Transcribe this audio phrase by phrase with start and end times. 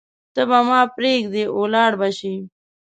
[0.33, 2.35] ته به ما پریږدې ولاړه به شې